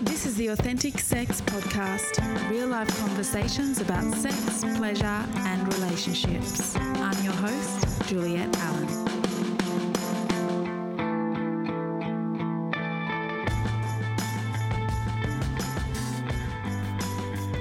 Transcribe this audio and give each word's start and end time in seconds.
This 0.00 0.26
is 0.26 0.34
the 0.34 0.48
Authentic 0.48 0.98
Sex 0.98 1.40
Podcast, 1.42 2.50
real 2.50 2.66
life 2.66 2.88
conversations 2.98 3.80
about 3.80 4.12
sex, 4.14 4.64
pleasure, 4.76 5.04
and 5.04 5.72
relationships. 5.74 6.74
I'm 6.76 7.24
your 7.24 7.32
host, 7.34 8.08
Juliet 8.08 8.56
Allen. 8.58 8.88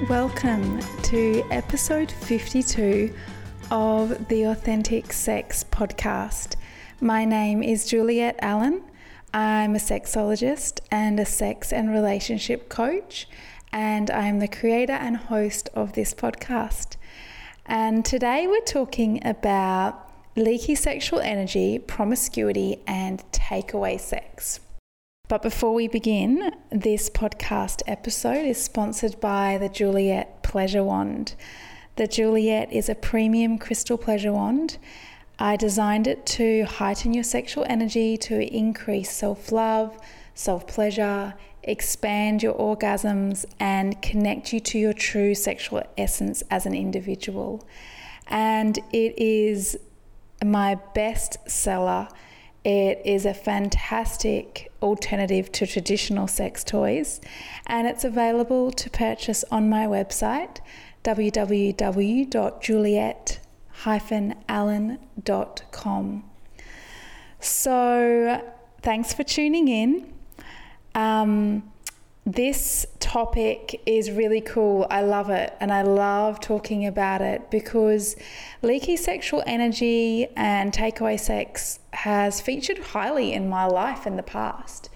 Welcome 0.10 0.80
to 1.04 1.44
episode 1.52 2.12
52 2.12 3.14
of 3.70 4.28
the 4.30 4.46
Authentic 4.46 5.14
Sex 5.14 5.64
Podcast. 5.66 6.56
My 7.00 7.26
name 7.26 7.62
is 7.62 7.86
Juliet 7.86 8.38
Allen. 8.42 8.82
I'm 9.36 9.76
a 9.76 9.80
sexologist 9.80 10.80
and 10.92 11.20
a 11.20 11.26
sex 11.26 11.74
and 11.74 11.90
relationship 11.90 12.70
coach, 12.70 13.28
and 13.72 14.12
I 14.12 14.28
am 14.28 14.38
the 14.38 14.48
creator 14.48 14.94
and 14.94 15.18
host 15.18 15.70
of 15.74 15.94
this 15.94 16.14
podcast. 16.14 16.98
And 17.66 18.05
today 18.05 18.46
we're 18.46 18.60
talking 18.60 19.26
about 19.26 20.12
leaky 20.36 20.76
sexual 20.76 21.20
energy, 21.20 21.80
promiscuity, 21.80 22.82
and 22.86 23.24
takeaway 23.32 24.00
sex. 24.00 24.60
But 25.27 25.41
before 25.41 25.74
we 25.74 25.88
begin, 25.88 26.52
this 26.70 27.10
podcast 27.10 27.82
episode 27.88 28.46
is 28.46 28.63
sponsored 28.63 29.20
by 29.20 29.58
the 29.58 29.70
Juliet 29.70 30.44
Pleasure 30.44 30.84
Wand. 30.84 31.34
The 31.96 32.05
Juliet 32.05 32.72
is 32.72 32.88
a 32.88 32.94
premium 32.94 33.58
crystal 33.58 33.98
pleasure 33.98 34.34
wand. 34.34 34.77
I 35.40 35.55
designed 35.55 36.08
it 36.08 36.26
to 36.28 36.64
heighten 36.64 37.14
your 37.14 37.23
sexual 37.23 37.66
energy, 37.68 38.18
to 38.18 38.40
increase 38.55 39.12
self 39.12 39.52
love, 39.52 39.98
self 40.36 40.68
pleasure, 40.68 41.34
expand 41.64 42.44
your 42.44 42.54
orgasms, 42.54 43.46
and 43.60 44.02
connect 44.02 44.54
you 44.54 44.60
to 44.60 44.80
your 44.80 44.94
true 44.94 45.36
sexual 45.36 45.84
essence 45.98 46.44
as 46.49 46.66
an 46.66 46.74
individual. 46.74 47.68
And 48.27 48.77
it 48.91 49.18
is 49.20 49.77
my 50.44 50.76
best 50.94 51.38
seller 51.50 52.07
it 52.63 53.02
is 53.04 53.26
a 53.26 53.34
fantastic 53.34 54.72
alternative 54.82 55.52
to 55.52 55.68
traditional 55.68 56.27
sex 56.27 56.63
toys, 56.63 57.20
and 57.68 57.88
it's 57.88 58.05
available 58.05 58.72
to 58.72 58.90
purchase 58.90 59.44
on 59.52 59.70
my 59.70 59.85
website 59.85 60.60
www.juliet-allen.com. 63.74 66.24
So, 67.40 68.53
thanks 68.81 69.13
for 69.13 69.24
tuning 69.24 69.68
in. 69.68 70.13
Um, 70.96 71.72
this 72.25 72.85
topic 73.00 73.81
is 73.85 74.09
really 74.09 74.40
cool. 74.40 74.88
I 74.90 75.01
love 75.01 75.29
it 75.29 75.53
and 75.59 75.74
I 75.74 75.81
love 75.81 76.40
talking 76.40 76.85
about 76.85 77.22
it 77.22 77.51
because 77.51 78.16
leaky 78.62 78.96
sexual 78.96 79.44
energy 79.46 80.28
and 80.38 80.72
takeaway 80.72 81.19
sex 81.19 81.79
has 81.91 82.40
featured 82.40 82.78
highly 82.78 83.34
in 83.34 83.50
my 83.50 83.66
life 83.66 84.07
in 84.07 84.16
the 84.16 84.24
past. 84.24 84.90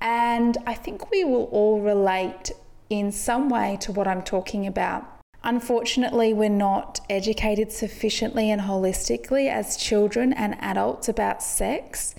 And 0.00 0.58
I 0.66 0.74
think 0.74 1.12
we 1.12 1.22
will 1.22 1.44
all 1.44 1.80
relate 1.80 2.50
in 2.90 3.12
some 3.12 3.48
way 3.48 3.78
to 3.82 3.92
what 3.92 4.08
I'm 4.08 4.22
talking 4.22 4.66
about. 4.66 5.21
Unfortunately, 5.44 6.32
we're 6.32 6.48
not 6.48 7.00
educated 7.10 7.72
sufficiently 7.72 8.50
and 8.50 8.62
holistically 8.62 9.48
as 9.48 9.76
children 9.76 10.32
and 10.32 10.56
adults 10.60 11.08
about 11.08 11.42
sex. 11.42 12.14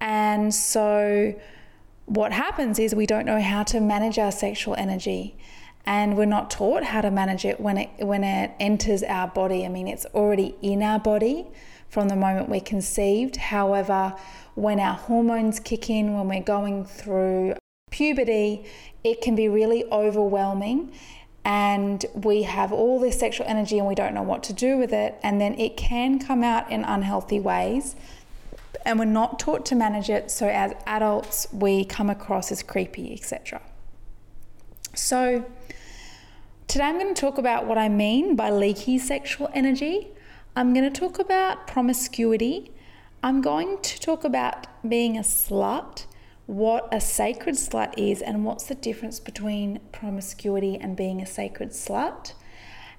And 0.00 0.54
so, 0.54 1.34
what 2.04 2.32
happens 2.32 2.78
is 2.78 2.94
we 2.94 3.06
don't 3.06 3.24
know 3.24 3.40
how 3.40 3.62
to 3.64 3.80
manage 3.80 4.18
our 4.18 4.30
sexual 4.30 4.74
energy 4.76 5.36
and 5.86 6.16
we're 6.16 6.24
not 6.24 6.50
taught 6.50 6.82
how 6.82 7.00
to 7.00 7.10
manage 7.10 7.44
it 7.44 7.60
when 7.60 7.78
it 7.78 7.90
when 7.98 8.24
it 8.24 8.50
enters 8.58 9.02
our 9.04 9.28
body. 9.28 9.64
I 9.64 9.68
mean, 9.68 9.86
it's 9.86 10.04
already 10.06 10.56
in 10.60 10.82
our 10.82 10.98
body 10.98 11.46
from 11.88 12.08
the 12.08 12.16
moment 12.16 12.48
we're 12.48 12.60
conceived. 12.60 13.36
However, 13.36 14.14
when 14.54 14.80
our 14.80 14.94
hormones 14.94 15.60
kick 15.60 15.88
in, 15.88 16.14
when 16.14 16.28
we're 16.28 16.42
going 16.42 16.84
through 16.84 17.54
puberty, 17.90 18.66
it 19.04 19.20
can 19.20 19.36
be 19.36 19.48
really 19.48 19.84
overwhelming 19.92 20.92
and 21.46 22.04
we 22.12 22.42
have 22.42 22.72
all 22.72 22.98
this 22.98 23.20
sexual 23.20 23.46
energy 23.46 23.78
and 23.78 23.86
we 23.86 23.94
don't 23.94 24.12
know 24.12 24.22
what 24.22 24.42
to 24.42 24.52
do 24.52 24.76
with 24.76 24.92
it 24.92 25.14
and 25.22 25.40
then 25.40 25.54
it 25.60 25.76
can 25.76 26.18
come 26.18 26.42
out 26.42 26.68
in 26.72 26.82
unhealthy 26.82 27.38
ways 27.38 27.94
and 28.84 28.98
we're 28.98 29.04
not 29.04 29.38
taught 29.38 29.64
to 29.66 29.76
manage 29.76 30.10
it. 30.10 30.28
So 30.30 30.48
as 30.48 30.72
adults, 30.86 31.46
we 31.52 31.84
come 31.84 32.10
across 32.10 32.50
as 32.50 32.64
creepy, 32.64 33.12
etc. 33.12 33.62
So 34.92 35.44
today 36.66 36.84
I'm 36.84 36.98
going 36.98 37.14
to 37.14 37.20
talk 37.20 37.38
about 37.38 37.64
what 37.64 37.78
I 37.78 37.88
mean 37.88 38.34
by 38.34 38.50
leaky 38.50 38.98
sexual 38.98 39.48
energy. 39.54 40.08
I'm 40.56 40.74
going 40.74 40.90
to 40.92 41.00
talk 41.00 41.20
about 41.20 41.68
promiscuity. 41.68 42.72
I'm 43.22 43.40
going 43.40 43.78
to 43.82 44.00
talk 44.00 44.24
about 44.24 44.66
being 44.88 45.16
a 45.16 45.22
slut, 45.22 46.06
what 46.46 46.88
a 46.92 47.00
sacred 47.00 47.56
slut 47.56 47.92
is, 47.96 48.22
and 48.22 48.44
what's 48.44 48.64
the 48.64 48.74
difference 48.74 49.18
between 49.20 49.80
promiscuity 49.92 50.76
and 50.76 50.96
being 50.96 51.20
a 51.20 51.26
sacred 51.26 51.70
slut. 51.70 52.32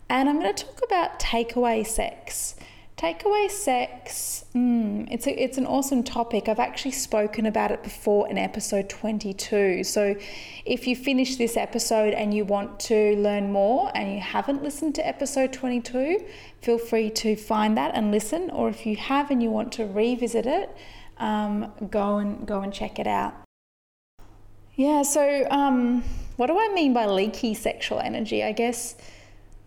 And 0.09 0.30
I'm 0.30 0.40
going 0.40 0.53
to 0.53 0.66
talk 0.66 0.81
about 0.85 1.19
takeaway 1.19 1.85
sex. 1.85 2.56
Takeaway 2.97 3.52
sex, 3.52 4.46
mm, 4.56 5.08
it's, 5.12 5.28
a, 5.28 5.44
it's 5.44 5.59
an 5.59 5.68
awesome 5.68 6.02
topic. 6.02 6.50
I've 6.50 6.59
actually 6.59 6.91
spoken 6.91 7.46
about 7.46 7.69
it 7.69 7.84
before 7.84 8.28
in 8.28 8.40
episode 8.40 8.90
22. 8.90 9.84
So 9.84 10.16
if 10.66 10.88
you 10.88 10.96
finish 10.96 11.35
this 11.35 11.58
episode 11.58 12.16
and 12.16 12.34
you 12.34 12.44
want 12.44 12.79
to 12.81 13.16
learn 13.18 13.52
more 13.52 13.91
and 13.94 14.12
you 14.12 14.19
haven't 14.19 14.64
listened 14.64 14.96
to 14.96 15.08
episode 15.08 15.53
22, 15.53 16.25
feel 16.64 16.79
free 16.79 17.12
to 17.12 17.35
find 17.35 17.78
that 17.78 17.91
and 17.94 18.09
listen. 18.09 18.50
Or 18.50 18.68
if 18.68 18.84
you 18.88 18.96
have 18.96 19.29
and 19.29 19.44
you 19.44 19.52
want 19.52 19.72
to 19.74 19.85
revisit 19.85 20.47
it, 20.47 20.75
um, 21.19 21.72
go 21.89 22.17
and 22.17 22.47
go 22.47 22.61
and 22.61 22.73
check 22.73 23.00
it 23.00 23.07
out. 23.07 23.33
Yeah, 24.75 25.01
so 25.01 25.47
um, 25.50 26.03
what 26.35 26.47
do 26.47 26.59
I 26.59 26.69
mean 26.73 26.94
by 26.94 27.05
leaky 27.05 27.53
sexual 27.53 28.00
energy? 28.00 28.44
I 28.44 28.51
guess 28.51 28.95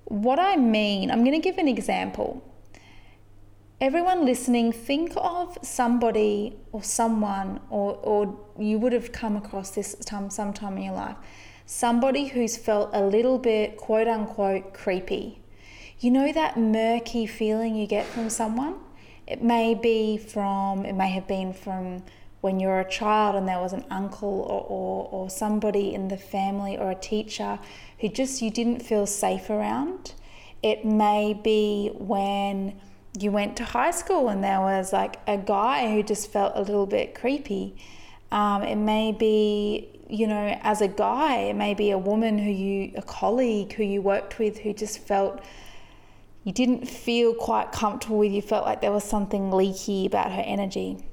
what 0.05 0.39
I 0.39 0.57
mean, 0.57 1.11
I'm 1.11 1.25
going 1.25 1.41
to 1.41 1.43
give 1.43 1.59
an 1.59 1.69
example 1.69 2.43
everyone 3.81 4.27
listening, 4.27 4.73
think 4.73 5.13
of 5.17 5.57
somebody 5.63 6.55
or 6.71 6.83
someone, 6.83 7.61
or, 7.71 7.95
or 8.03 8.39
you 8.59 8.79
would 8.79 8.93
have 8.93 9.11
come 9.11 9.37
across 9.37 9.71
this 9.71 9.95
time 9.95 10.29
sometime 10.29 10.77
in 10.77 10.83
your 10.85 10.95
life, 10.95 11.17
somebody 11.65 12.27
who's 12.27 12.57
felt 12.59 12.91
a 12.93 13.03
little 13.03 13.39
bit 13.39 13.77
quote 13.79 14.07
unquote 14.07 14.75
creepy. 14.75 15.41
You 15.99 16.11
know 16.11 16.33
that 16.33 16.59
murky 16.59 17.27
feeling 17.27 17.75
you 17.75 17.87
get 17.87 18.07
from 18.07 18.29
someone? 18.29 18.77
It 19.31 19.45
may 19.45 19.75
be 19.75 20.17
from, 20.17 20.85
it 20.85 20.95
may 20.95 21.11
have 21.11 21.29
been 21.29 21.53
from 21.53 22.03
when 22.41 22.59
you're 22.59 22.81
a 22.81 22.91
child 22.91 23.37
and 23.37 23.47
there 23.47 23.61
was 23.61 23.73
an 23.73 23.85
uncle 23.89 24.41
or, 24.41 24.63
or, 24.63 25.09
or 25.13 25.31
somebody 25.31 25.95
in 25.95 26.09
the 26.09 26.17
family 26.17 26.77
or 26.77 26.91
a 26.91 26.97
teacher 26.97 27.61
who 28.01 28.09
just 28.09 28.43
you 28.43 28.51
didn't 28.51 28.81
feel 28.81 29.07
safe 29.07 29.49
around. 29.49 30.15
It 30.65 30.85
may 30.85 31.33
be 31.33 31.93
when 31.95 32.81
you 33.21 33.31
went 33.31 33.57
to 33.59 33.65
high 33.65 33.93
school 33.93 34.31
and 34.31 34.43
there 34.43 34.61
was 34.61 34.93
like 34.93 35.21
a 35.29 35.37
guy 35.37 35.93
who 35.93 36.03
just 36.03 36.33
felt 36.33 36.55
a 36.57 36.63
little 36.63 36.87
bit 36.87 37.15
creepy. 37.15 37.77
Um, 38.33 38.65
it 38.65 38.77
may 38.77 39.13
be, 39.13 39.91
you 40.09 40.27
know, 40.27 40.59
as 40.63 40.81
a 40.81 40.89
guy, 40.89 41.37
it 41.43 41.55
may 41.55 41.75
be 41.75 41.93
a 41.93 41.99
woman 41.99 42.37
who 42.37 42.51
you, 42.51 42.93
a 42.97 43.03
colleague 43.03 43.75
who 43.75 43.85
you 43.85 44.03
worked 44.03 44.41
with 44.41 44.59
who 44.59 44.73
just 44.73 44.99
felt 44.99 45.41
you 46.45 46.53
didn't 46.53 46.89
feel 46.89 47.35
quite 47.35 47.73
comfortable 47.73 48.19
with, 48.19 48.33
you 48.33 48.43
felt 48.43 48.65
like 48.65 48.81
there 48.81 48.93
was 48.93 49.05
something 49.05 49.51
leaky 49.51 50.07
about 50.07 50.33
her 50.33 50.43
energy. 50.45 51.05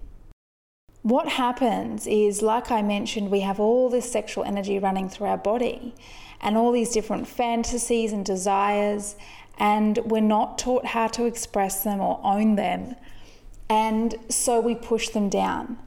What 1.01 1.29
happens 1.29 2.07
is, 2.07 2.41
like 2.41 2.71
I 2.71 2.81
mentioned, 2.81 3.31
we 3.31 3.41
have 3.41 3.59
all 3.59 3.89
this 3.89 4.11
sexual 4.11 4.43
energy 4.43 4.79
running 4.79 5.09
through 5.09 5.27
our 5.27 5.37
body 5.37 5.95
and 6.41 6.57
all 6.57 6.71
these 6.71 6.91
different 6.91 7.27
fantasies 7.27 8.11
and 8.11 8.25
desires 8.25 9.15
and 9.57 9.97
we're 10.05 10.21
not 10.21 10.57
taught 10.57 10.85
how 10.85 11.07
to 11.07 11.25
express 11.25 11.83
them 11.83 11.99
or 11.99 12.19
own 12.23 12.55
them. 12.55 12.95
And 13.69 14.15
so 14.29 14.59
we 14.59 14.75
push 14.75 15.09
them 15.09 15.29
down 15.29 15.79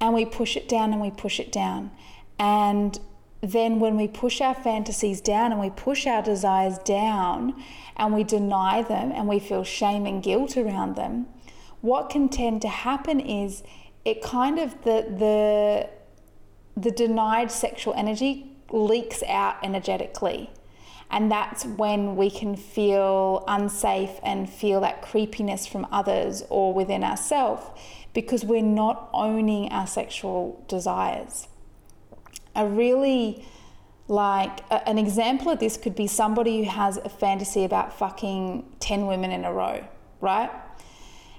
and 0.00 0.14
we 0.14 0.24
push 0.24 0.56
it 0.56 0.68
down 0.68 0.92
and 0.92 1.02
we 1.02 1.10
push 1.10 1.40
it 1.40 1.52
down. 1.52 1.90
And 2.38 2.98
then 3.42 3.80
when 3.80 3.96
we 3.96 4.06
push 4.06 4.40
our 4.40 4.54
fantasies 4.54 5.20
down 5.20 5.52
and 5.52 5.60
we 5.60 5.70
push 5.70 6.06
our 6.06 6.22
desires 6.22 6.78
down 6.78 7.62
and 7.96 8.14
we 8.14 8.22
deny 8.24 8.82
them 8.82 9.12
and 9.12 9.26
we 9.26 9.38
feel 9.38 9.64
shame 9.64 10.06
and 10.06 10.22
guilt 10.22 10.56
around 10.56 10.96
them, 10.96 11.26
what 11.80 12.10
can 12.10 12.28
tend 12.28 12.60
to 12.62 12.68
happen 12.68 13.18
is 13.18 13.62
it 14.04 14.22
kind 14.22 14.58
of 14.58 14.82
the 14.82 15.06
the 15.18 15.88
the 16.76 16.90
denied 16.90 17.50
sexual 17.50 17.94
energy 17.94 18.50
leaks 18.70 19.22
out 19.24 19.56
energetically 19.64 20.50
and 21.10 21.30
that's 21.30 21.64
when 21.64 22.16
we 22.16 22.30
can 22.30 22.56
feel 22.56 23.44
unsafe 23.48 24.20
and 24.22 24.48
feel 24.48 24.80
that 24.80 25.02
creepiness 25.02 25.66
from 25.66 25.86
others 25.90 26.44
or 26.48 26.72
within 26.72 27.02
ourselves 27.02 27.64
because 28.14 28.44
we're 28.44 28.62
not 28.62 29.08
owning 29.12 29.70
our 29.70 29.86
sexual 29.86 30.64
desires. 30.68 31.48
A 32.54 32.66
really 32.66 33.44
Like 34.08 34.60
a, 34.70 34.88
an 34.88 34.98
example 34.98 35.52
of 35.52 35.60
this 35.60 35.76
could 35.76 35.94
be 35.94 36.08
somebody 36.08 36.64
who 36.64 36.70
has 36.70 36.96
a 36.96 37.08
fantasy 37.08 37.64
about 37.64 37.96
fucking 37.96 38.64
10 38.80 39.06
women 39.06 39.30
in 39.30 39.44
a 39.44 39.52
row, 39.52 39.84
right? 40.20 40.50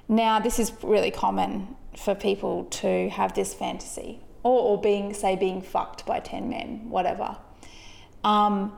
Now, 0.08 0.40
this 0.40 0.58
is 0.58 0.72
really 0.82 1.12
common 1.12 1.76
for 1.98 2.16
people 2.16 2.66
to 2.66 3.10
have 3.10 3.34
this 3.34 3.54
fantasy 3.54 4.22
or, 4.44 4.58
or 4.62 4.82
being, 4.82 5.14
say, 5.14 5.36
being 5.36 5.62
fucked 5.62 6.06
by 6.06 6.22
10 6.22 6.50
men, 6.50 6.90
whatever. 6.90 7.38
Um, 8.24 8.72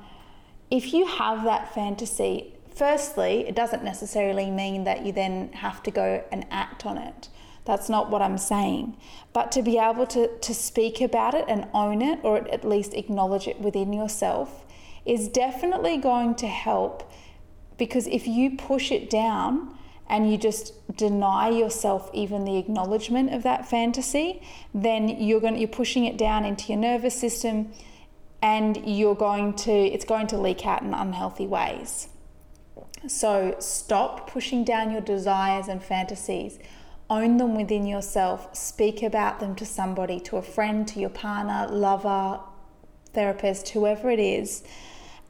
if 0.72 0.92
you 0.92 1.06
have 1.06 1.44
that 1.44 1.74
fantasy, 1.76 2.56
firstly, 2.74 3.48
it 3.48 3.56
doesn't 3.56 3.84
necessarily 3.84 4.50
mean 4.50 4.86
that 4.86 5.06
you 5.06 5.12
then 5.12 5.52
have 5.54 5.84
to 5.84 5.92
go 5.92 6.24
and 6.32 6.48
act 6.50 6.86
on 6.86 6.98
it. 6.98 7.30
That's 7.66 7.90
not 7.90 8.10
what 8.10 8.22
I'm 8.22 8.38
saying. 8.38 8.98
But 9.32 9.52
to 9.54 9.62
be 9.62 9.78
able 9.78 10.06
to, 10.08 10.38
to 10.38 10.54
speak 10.54 11.02
about 11.02 11.34
it 11.34 11.46
and 11.48 11.68
own 11.74 12.02
it, 12.02 12.20
or 12.24 12.38
at 12.50 12.68
least 12.68 12.94
acknowledge 12.94 13.48
it 13.48 13.60
within 13.60 13.94
yourself, 13.94 14.66
is 15.06 15.28
definitely 15.28 15.98
going 15.98 16.36
to 16.36 16.48
help 16.48 17.12
because 17.78 18.08
if 18.08 18.28
you 18.28 18.56
push 18.56 18.92
it 18.92 19.10
down 19.10 19.78
and 20.08 20.32
you 20.32 20.38
just 20.38 20.74
deny 20.96 21.50
yourself 21.50 22.10
even 22.14 22.46
the 22.46 22.58
acknowledgement 22.58 23.34
of 23.34 23.44
that 23.44 23.68
fantasy, 23.68 24.42
then 24.74 25.10
you're 25.10 25.40
going 25.40 25.58
you're 25.58 25.68
pushing 25.68 26.06
it 26.06 26.18
down 26.18 26.46
into 26.46 26.72
your 26.72 26.78
nervous 26.78 27.20
system 27.20 27.72
and 28.42 28.78
you're 28.86 29.16
going 29.16 29.54
to 29.54 29.72
it's 29.72 30.06
going 30.06 30.28
to 30.28 30.38
leak 30.38 30.66
out 30.66 30.82
in 30.82 30.94
unhealthy 30.94 31.48
ways. 31.48 32.10
So 33.08 33.56
stop 33.60 34.30
pushing 34.30 34.64
down 34.64 34.92
your 34.92 35.02
desires 35.02 35.68
and 35.68 35.84
fantasies. 35.84 36.60
Own 37.14 37.38
them 37.38 37.54
within 37.54 37.86
yourself. 37.86 38.56
Speak 38.56 39.04
about 39.04 39.40
them 39.40 39.54
to 39.58 39.68
somebody, 39.68 40.20
to 40.22 40.38
a 40.38 40.42
friend, 40.42 40.88
to 40.88 41.00
your 41.00 41.12
partner, 41.12 41.68
lover, 41.70 42.40
therapist, 43.14 43.70
whoever 43.70 44.10
it 44.10 44.20
is. 44.20 44.64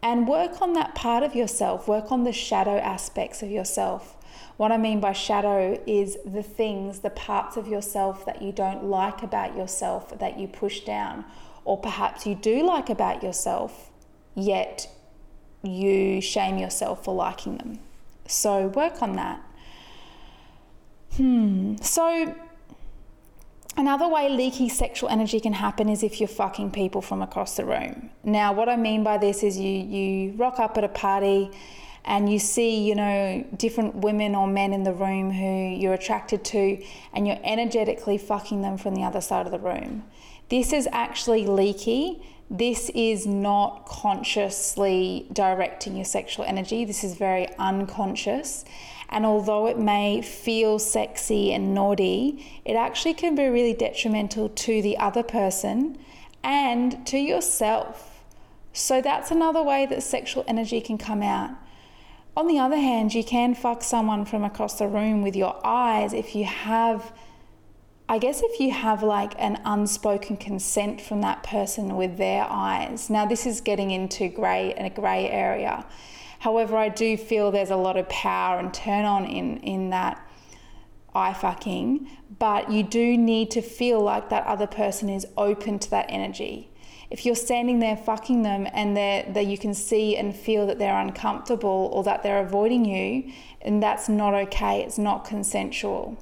And 0.02 0.26
work 0.26 0.62
on 0.62 0.72
that 0.74 0.96
part 0.96 1.24
of 1.24 1.36
yourself. 1.36 1.86
Work 1.86 2.10
on 2.10 2.24
the 2.24 2.32
shadow 2.32 2.78
aspects 2.78 3.44
of 3.44 3.52
yourself. 3.52 4.16
What 4.56 4.72
I 4.72 4.78
mean 4.78 5.02
by 5.02 5.12
shadow 5.12 5.78
is 5.86 6.18
the 6.26 6.42
things, 6.42 7.00
the 7.00 7.10
parts 7.10 7.58
of 7.58 7.68
yourself 7.68 8.26
that 8.28 8.42
you 8.42 8.54
don't 8.54 8.86
like 8.86 9.22
about 9.22 9.58
yourself 9.58 10.18
that 10.20 10.40
you 10.40 10.48
push 10.48 10.80
down, 10.86 11.26
or 11.66 11.78
perhaps 11.78 12.26
you 12.26 12.34
do 12.34 12.64
like 12.66 12.90
about 12.90 13.22
yourself, 13.22 13.90
yet 14.36 14.88
you 15.64 16.22
shame 16.22 16.58
yourself 16.58 17.04
for 17.04 17.14
liking 17.14 17.58
them. 17.58 17.80
So 18.26 18.68
work 18.68 19.02
on 19.02 19.18
that. 19.18 19.42
Hmm. 21.18 21.76
So 21.82 22.36
another 23.78 24.08
way 24.08 24.30
leaky 24.30 24.70
sexual 24.70 25.10
energy 25.10 25.40
can 25.40 25.54
happen 25.54 25.90
is 25.90 26.04
if 26.04 26.20
you're 26.20 26.28
fucking 26.28 26.72
people 26.72 27.02
from 27.02 27.22
across 27.22 27.56
the 27.56 27.66
room. 27.66 28.10
Now, 28.24 28.54
what 28.54 28.70
I 28.70 28.76
mean 28.76 29.04
by 29.04 29.18
this 29.18 29.44
is 29.44 29.58
you 29.58 29.72
you 29.72 30.32
rock 30.34 30.60
up 30.60 30.78
at 30.78 30.84
a 30.84 30.90
party 30.90 31.52
and 32.06 32.32
you 32.32 32.40
see, 32.40 32.86
you 32.86 32.96
know, 32.96 33.46
different 33.56 33.96
women 33.96 34.36
or 34.36 34.48
men 34.48 34.74
in 34.74 34.84
the 34.84 34.92
room 34.92 35.32
who 35.32 35.76
you're 35.80 35.94
attracted 35.94 36.44
to 36.44 36.84
and 37.14 37.26
you're 37.28 37.40
energetically 37.44 38.18
fucking 38.18 38.62
them 38.62 38.78
from 38.78 38.96
the 38.96 39.04
other 39.04 39.22
side 39.22 39.46
of 39.46 39.52
the 39.52 39.60
room. 39.60 40.04
This 40.50 40.74
is 40.74 40.88
actually 40.92 41.48
leaky 41.48 42.22
this 42.54 42.92
is 42.94 43.26
not 43.26 43.88
consciously 43.88 45.28
directing 45.34 45.96
your 45.96 46.06
sexual 46.06 46.46
energy. 46.46 46.86
This 46.86 47.04
is 47.04 47.16
very 47.16 47.48
unconscious. 47.58 48.64
And 49.14 49.26
although 49.26 49.68
it 49.68 49.78
may 49.78 50.22
feel 50.22 50.80
sexy 50.80 51.54
and 51.54 51.74
naughty, 51.74 52.62
it 52.66 52.74
actually 52.74 53.14
can 53.14 53.36
be 53.36 53.46
really 53.46 53.74
detrimental 53.74 54.50
to 54.50 54.82
the 54.82 54.98
other 54.98 55.22
person 55.22 56.00
and 56.44 57.06
to 57.08 57.20
yourself. 57.20 58.24
So 58.74 59.02
that's 59.02 59.30
another 59.30 59.62
way 59.62 59.86
that 59.86 60.02
sexual 60.02 60.44
energy 60.48 60.82
can 60.82 60.98
come 60.98 61.22
out. 61.22 61.52
On 62.36 62.48
the 62.48 62.58
other 62.58 62.76
hand, 62.76 63.14
you 63.14 63.24
can 63.24 63.54
fuck 63.54 63.84
someone 63.84 64.26
from 64.26 64.44
across 64.44 64.80
the 64.80 64.88
room 64.88 65.22
with 65.22 65.36
your 65.36 65.62
eyes 65.64 66.12
if 66.14 66.36
you 66.36 66.46
have 66.46 67.14
I 68.10 68.18
guess 68.18 68.42
if 68.44 68.60
you 68.60 68.72
have 68.72 69.02
like 69.02 69.34
an 69.40 69.62
unspoken 69.64 70.36
consent 70.36 71.00
from 71.00 71.22
that 71.22 71.42
person 71.42 71.96
with 71.96 72.18
their 72.18 72.46
eyes. 72.50 73.10
Now 73.10 73.26
this 73.26 73.46
is 73.46 73.62
getting 73.62 73.92
into 73.92 74.28
grey 74.28 74.74
and 74.74 74.86
a 74.86 74.90
grey 74.90 75.30
area. 75.30 75.86
However, 76.44 76.76
I 76.76 76.90
do 76.90 77.16
feel 77.16 77.52
there's 77.52 77.72
a 77.72 77.78
lot 77.78 77.96
of 77.96 78.10
power 78.10 78.60
and 78.60 78.74
turn 78.74 79.06
on 79.06 79.24
in 79.24 79.58
in 79.60 79.92
that 79.92 80.20
eye 81.16 81.34
fucking, 81.34 82.10
but 82.38 82.70
you 82.70 82.84
do 82.84 83.18
need 83.18 83.50
to 83.52 83.62
feel 83.62 84.02
like 84.02 84.28
that 84.28 84.46
other 84.46 84.68
person 84.68 85.08
is 85.08 85.26
open 85.38 85.80
to 85.80 85.90
that 85.92 86.06
energy. 86.10 86.70
If 87.10 87.26
you're 87.26 87.36
standing 87.36 87.80
there 87.80 87.96
fucking 87.96 88.42
them 88.42 88.68
and 88.74 88.98
that 88.98 89.46
you 89.46 89.58
can 89.58 89.74
see 89.74 90.18
and 90.18 90.36
feel 90.36 90.68
that 90.68 90.80
they're 90.80 91.00
uncomfortable 91.00 91.90
or 91.94 92.04
that 92.04 92.24
they're 92.24 92.46
avoiding 92.46 92.84
you, 92.84 93.32
and 93.62 93.82
that's 93.82 94.10
not 94.10 94.34
okay, 94.34 94.82
it's 94.82 94.98
not 94.98 95.24
consensual 95.24 96.18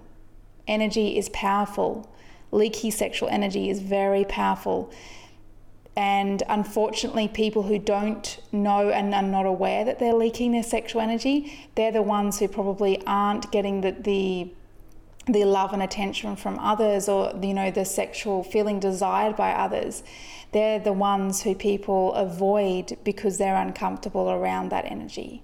energy 0.67 1.17
is 1.17 1.29
powerful. 1.29 2.13
Leaky 2.51 2.91
sexual 2.91 3.27
energy 3.29 3.71
is 3.71 3.79
very 3.79 4.25
powerful. 4.25 4.91
And 5.95 6.41
unfortunately, 6.47 7.27
people 7.27 7.63
who 7.63 7.77
don't 7.77 8.39
know 8.51 8.89
and 8.89 9.13
are 9.13 9.21
not 9.21 9.45
aware 9.45 9.83
that 9.83 9.99
they're 9.99 10.13
leaking 10.13 10.53
their 10.53 10.63
sexual 10.63 11.01
energy, 11.01 11.67
they're 11.75 11.91
the 11.91 12.01
ones 12.01 12.39
who 12.39 12.47
probably 12.47 13.01
aren't 13.05 13.51
getting 13.51 13.81
the, 13.81 13.91
the 13.91 14.51
the 15.27 15.45
love 15.45 15.71
and 15.71 15.83
attention 15.83 16.35
from 16.35 16.57
others 16.57 17.07
or 17.07 17.31
you 17.43 17.53
know 17.53 17.69
the 17.69 17.85
sexual 17.85 18.43
feeling 18.43 18.79
desired 18.79 19.35
by 19.35 19.51
others. 19.51 20.03
They're 20.51 20.79
the 20.79 20.93
ones 20.93 21.43
who 21.43 21.55
people 21.55 22.13
avoid 22.13 22.97
because 23.03 23.37
they're 23.37 23.55
uncomfortable 23.55 24.31
around 24.31 24.69
that 24.69 24.85
energy. 24.85 25.43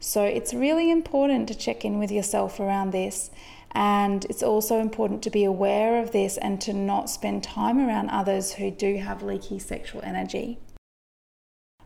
So 0.00 0.24
it's 0.24 0.54
really 0.54 0.90
important 0.90 1.48
to 1.48 1.54
check 1.54 1.84
in 1.84 1.98
with 1.98 2.10
yourself 2.10 2.58
around 2.58 2.92
this 2.92 3.30
and 3.72 4.24
it's 4.26 4.42
also 4.42 4.80
important 4.80 5.22
to 5.22 5.30
be 5.30 5.44
aware 5.44 6.02
of 6.02 6.12
this 6.12 6.36
and 6.38 6.60
to 6.62 6.72
not 6.72 7.10
spend 7.10 7.44
time 7.44 7.78
around 7.78 8.10
others 8.10 8.54
who 8.54 8.70
do 8.70 8.96
have 8.96 9.22
leaky 9.22 9.58
sexual 9.58 10.00
energy. 10.02 10.58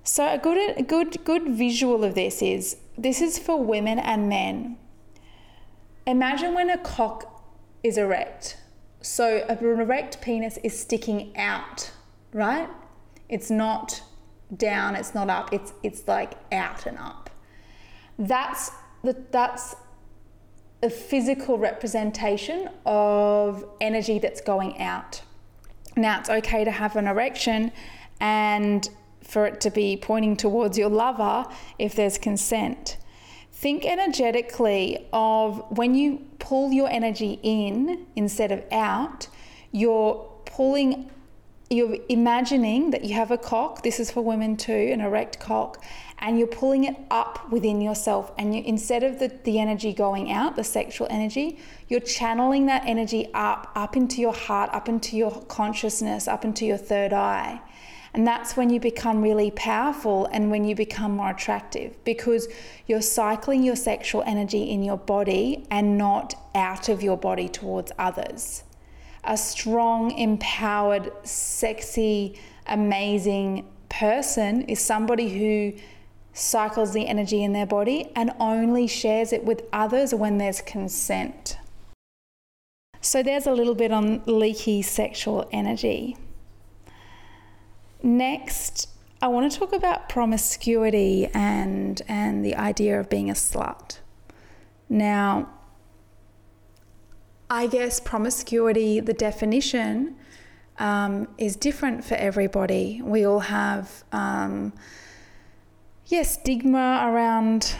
So 0.04 0.28
a 0.32 0.38
good 0.38 0.78
a 0.78 0.82
good 0.82 1.24
good 1.24 1.48
visual 1.48 2.04
of 2.04 2.14
this 2.14 2.42
is 2.42 2.76
this 2.98 3.20
is 3.20 3.38
for 3.38 3.62
women 3.62 3.98
and 3.98 4.28
men. 4.28 4.76
Imagine 6.06 6.54
when 6.54 6.70
a 6.70 6.78
cock 6.78 7.44
is 7.82 7.96
erect. 7.96 8.56
So 9.00 9.44
an 9.48 9.58
erect 9.58 10.20
penis 10.20 10.58
is 10.64 10.78
sticking 10.78 11.36
out, 11.36 11.92
right? 12.32 12.68
It's 13.28 13.50
not 13.50 14.02
down, 14.56 14.96
it's 14.96 15.14
not 15.14 15.30
up, 15.30 15.52
it's 15.52 15.72
it's 15.82 16.06
like 16.08 16.34
out 16.52 16.86
and 16.86 16.98
up. 16.98 17.30
That's 18.18 18.70
the, 19.02 19.16
that's 19.30 19.74
a 20.82 20.90
physical 20.90 21.58
representation 21.58 22.68
of 22.84 23.64
energy 23.80 24.18
that's 24.18 24.40
going 24.40 24.80
out. 24.80 25.22
Now, 25.96 26.20
it's 26.20 26.30
okay 26.30 26.64
to 26.64 26.70
have 26.70 26.96
an 26.96 27.06
erection 27.06 27.72
and 28.20 28.88
for 29.22 29.46
it 29.46 29.60
to 29.60 29.70
be 29.70 29.96
pointing 29.96 30.36
towards 30.36 30.76
your 30.76 30.90
lover 30.90 31.46
if 31.78 31.94
there's 31.94 32.18
consent. 32.18 32.98
Think 33.52 33.84
energetically 33.84 35.06
of 35.12 35.64
when 35.76 35.94
you 35.94 36.24
pull 36.40 36.72
your 36.72 36.88
energy 36.90 37.38
in 37.42 38.06
instead 38.16 38.50
of 38.50 38.64
out, 38.72 39.28
you're 39.70 40.28
pulling 40.46 41.10
you're 41.70 41.96
imagining 42.10 42.90
that 42.90 43.02
you 43.02 43.14
have 43.14 43.30
a 43.30 43.38
cock 43.38 43.82
this 43.82 43.98
is 43.98 44.10
for 44.10 44.20
women 44.20 44.58
too 44.58 44.90
an 44.92 45.00
erect 45.00 45.40
cock 45.40 45.82
and 46.22 46.38
you're 46.38 46.46
pulling 46.46 46.84
it 46.84 46.96
up 47.10 47.50
within 47.50 47.80
yourself. 47.80 48.32
And 48.38 48.54
you 48.54 48.62
instead 48.64 49.02
of 49.02 49.18
the, 49.18 49.28
the 49.44 49.58
energy 49.58 49.92
going 49.92 50.32
out 50.32 50.56
the 50.56 50.64
sexual 50.64 51.08
energy 51.10 51.58
you're 51.88 52.00
channeling 52.00 52.66
that 52.66 52.84
energy 52.86 53.28
up 53.34 53.70
up 53.74 53.96
into 53.96 54.20
your 54.20 54.32
heart 54.32 54.70
up 54.72 54.88
into 54.88 55.16
your 55.16 55.42
consciousness 55.42 56.28
up 56.28 56.44
into 56.44 56.64
your 56.64 56.78
third 56.78 57.12
eye. 57.12 57.60
And 58.14 58.26
that's 58.26 58.56
when 58.58 58.68
you 58.68 58.78
become 58.78 59.22
really 59.22 59.50
powerful 59.50 60.26
and 60.32 60.50
when 60.50 60.64
you 60.64 60.74
become 60.74 61.12
more 61.12 61.30
attractive 61.30 61.96
because 62.04 62.46
you're 62.86 63.00
cycling 63.00 63.62
your 63.62 63.76
sexual 63.76 64.22
energy 64.26 64.70
in 64.70 64.82
your 64.82 64.98
body 64.98 65.66
and 65.70 65.96
not 65.96 66.34
out 66.54 66.90
of 66.90 67.02
your 67.02 67.16
body 67.16 67.48
towards 67.48 67.90
others. 67.98 68.64
A 69.24 69.36
strong 69.36 70.10
empowered 70.10 71.10
sexy 71.24 72.38
amazing 72.66 73.66
person 73.88 74.62
is 74.62 74.78
somebody 74.78 75.28
who 75.28 75.72
cycles 76.32 76.92
the 76.92 77.06
energy 77.06 77.42
in 77.44 77.52
their 77.52 77.66
body 77.66 78.10
and 78.16 78.32
only 78.40 78.86
shares 78.86 79.32
it 79.32 79.44
with 79.44 79.62
others 79.72 80.14
when 80.14 80.38
there's 80.38 80.60
consent. 80.60 81.58
So 83.00 83.22
there's 83.22 83.46
a 83.46 83.52
little 83.52 83.74
bit 83.74 83.92
on 83.92 84.22
leaky 84.26 84.82
sexual 84.82 85.48
energy. 85.52 86.16
Next, 88.02 88.88
I 89.20 89.28
want 89.28 89.52
to 89.52 89.58
talk 89.58 89.72
about 89.72 90.08
promiscuity 90.08 91.28
and 91.32 92.02
and 92.08 92.44
the 92.44 92.56
idea 92.56 92.98
of 92.98 93.08
being 93.08 93.30
a 93.30 93.34
slut. 93.34 93.98
Now, 94.88 95.48
I 97.48 97.66
guess 97.66 98.00
promiscuity, 98.00 99.00
the 99.00 99.12
definition 99.12 100.16
um, 100.78 101.28
is 101.38 101.54
different 101.54 102.04
for 102.04 102.14
everybody. 102.14 103.00
We 103.02 103.26
all 103.26 103.40
have, 103.40 104.04
um, 104.10 104.72
yeah, 106.06 106.22
stigma 106.22 107.08
around 107.10 107.74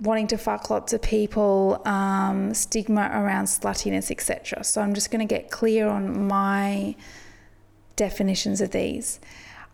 wanting 0.00 0.26
to 0.28 0.38
fuck 0.38 0.70
lots 0.70 0.92
of 0.92 1.02
people, 1.02 1.82
um, 1.84 2.54
stigma 2.54 3.10
around 3.12 3.44
sluttiness, 3.44 4.10
etc. 4.10 4.64
So 4.64 4.80
I'm 4.80 4.94
just 4.94 5.10
going 5.10 5.26
to 5.26 5.32
get 5.32 5.50
clear 5.50 5.88
on 5.88 6.26
my 6.26 6.94
definitions 7.96 8.60
of 8.60 8.70
these. 8.70 9.20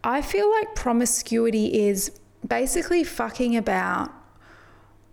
I 0.02 0.22
feel 0.22 0.50
like 0.50 0.74
promiscuity 0.74 1.86
is 1.86 2.10
basically 2.46 3.04
fucking 3.04 3.56
about 3.56 4.10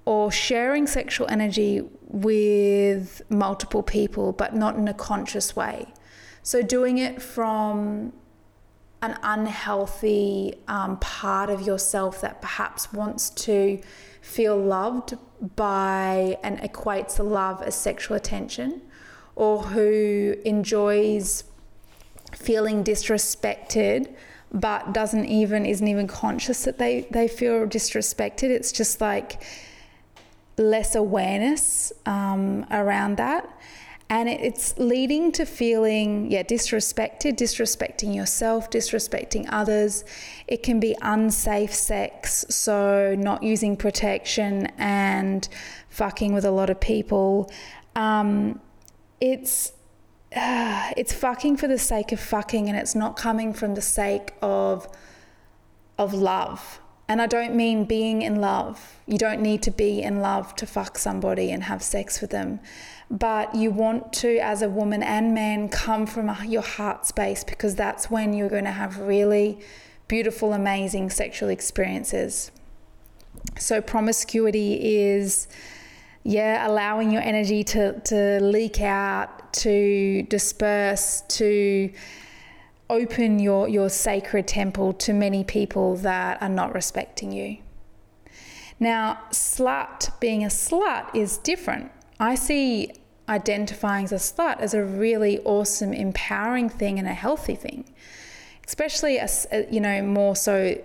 or 0.05 0.31
sharing 0.31 0.87
sexual 0.87 1.27
energy 1.29 1.81
with 2.07 3.21
multiple 3.29 3.83
people, 3.83 4.33
but 4.33 4.55
not 4.55 4.75
in 4.75 4.87
a 4.87 4.93
conscious 4.93 5.55
way. 5.55 5.93
So, 6.41 6.61
doing 6.61 6.97
it 6.97 7.21
from 7.21 8.11
an 9.03 9.17
unhealthy 9.21 10.55
um, 10.69 10.97
part 10.97 11.49
of 11.49 11.61
yourself 11.61 12.21
that 12.21 12.41
perhaps 12.41 12.93
wants 12.93 13.29
to 13.29 13.79
feel 14.21 14.57
loved 14.57 15.17
by 15.57 16.37
and 16.41 16.57
equates 16.59 17.19
love 17.19 17.61
as 17.61 17.75
sexual 17.75 18.15
attention, 18.15 18.81
or 19.35 19.61
who 19.63 20.35
enjoys 20.45 21.43
feeling 22.33 22.83
disrespected 22.83 24.15
but 24.51 24.93
doesn't 24.93 25.25
even 25.25 25.65
isn't 25.65 25.87
even 25.87 26.07
conscious 26.07 26.63
that 26.63 26.77
they 26.77 27.07
they 27.11 27.27
feel 27.27 27.67
disrespected. 27.67 28.43
It's 28.43 28.71
just 28.71 29.01
like 29.01 29.43
less 30.57 30.95
awareness 30.95 31.91
um, 32.05 32.65
around 32.71 33.17
that 33.17 33.49
and 34.13 34.29
it's 34.29 34.77
leading 34.77 35.31
to 35.31 35.43
feeling 35.43 36.29
yeah 36.29 36.43
disrespected 36.43 37.33
disrespecting 37.35 38.13
yourself 38.13 38.69
disrespecting 38.69 39.47
others 39.49 40.05
it 40.47 40.61
can 40.61 40.79
be 40.79 40.95
unsafe 41.01 41.73
sex 41.73 42.45
so 42.47 43.15
not 43.17 43.41
using 43.41 43.75
protection 43.75 44.67
and 44.77 45.49
fucking 45.89 46.31
with 46.31 46.45
a 46.45 46.51
lot 46.51 46.69
of 46.69 46.79
people 46.79 47.51
um, 47.95 48.59
it's 49.19 49.73
uh, 50.35 50.91
it's 50.97 51.13
fucking 51.13 51.57
for 51.57 51.67
the 51.67 51.79
sake 51.79 52.11
of 52.11 52.19
fucking 52.19 52.69
and 52.69 52.77
it's 52.77 52.93
not 52.93 53.17
coming 53.17 53.51
from 53.51 53.73
the 53.73 53.81
sake 53.81 54.33
of 54.43 54.87
of 55.97 56.13
love 56.13 56.79
and 57.07 57.21
I 57.21 57.27
don't 57.27 57.53
mean 57.53 57.83
being 57.83 58.21
in 58.21 58.39
love. 58.39 58.97
You 59.05 59.17
don't 59.17 59.41
need 59.41 59.61
to 59.63 59.71
be 59.71 60.01
in 60.01 60.21
love 60.21 60.55
to 60.55 60.65
fuck 60.65 60.97
somebody 60.97 61.51
and 61.51 61.63
have 61.63 61.83
sex 61.83 62.21
with 62.21 62.31
them. 62.31 62.61
But 63.13 63.53
you 63.53 63.69
want 63.69 64.11
to, 64.13 64.39
as 64.39 64.63
a 64.63 64.69
woman 64.69 65.03
and 65.03 65.35
man, 65.35 65.69
come 65.69 66.07
from 66.07 66.35
your 66.47 66.63
heart 66.63 67.05
space 67.05 67.43
because 67.43 67.75
that's 67.75 68.09
when 68.09 68.33
you're 68.33 68.49
going 68.49 68.63
to 68.63 68.71
have 68.71 68.97
really 68.97 69.59
beautiful, 70.07 70.51
amazing 70.51 71.11
sexual 71.11 71.49
experiences. 71.49 72.49
So, 73.59 73.81
promiscuity 73.81 74.95
is, 74.95 75.47
yeah, 76.23 76.67
allowing 76.67 77.11
your 77.11 77.21
energy 77.21 77.63
to, 77.65 77.99
to 77.99 78.39
leak 78.41 78.81
out, 78.81 79.53
to 79.53 80.23
disperse, 80.23 81.21
to 81.29 81.93
open 82.89 83.37
your, 83.37 83.69
your 83.69 83.89
sacred 83.89 84.47
temple 84.47 84.91
to 84.93 85.13
many 85.13 85.43
people 85.43 85.97
that 85.97 86.41
are 86.41 86.49
not 86.49 86.73
respecting 86.73 87.31
you. 87.31 87.59
Now, 88.79 89.19
slut, 89.29 90.19
being 90.19 90.43
a 90.43 90.47
slut, 90.47 91.15
is 91.15 91.37
different. 91.37 91.91
I 92.19 92.33
see 92.33 92.91
identifying 93.29 94.05
as 94.05 94.11
a 94.11 94.15
slut 94.15 94.59
as 94.59 94.73
a 94.73 94.83
really 94.83 95.39
awesome, 95.39 95.93
empowering 95.93 96.69
thing 96.69 96.99
and 96.99 97.07
a 97.07 97.13
healthy 97.13 97.55
thing, 97.55 97.85
especially 98.65 99.19
as 99.19 99.47
you 99.71 99.79
know 99.79 100.01
more 100.01 100.35
so, 100.35 100.77